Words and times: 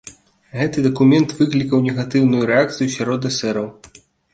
Гэты 0.61 0.85
дакумент 0.87 1.29
выклікаў 1.41 1.85
негатыўную 1.91 2.43
рэакцыю 2.53 2.93
сярод 2.99 3.33
эсэраў. 3.35 3.75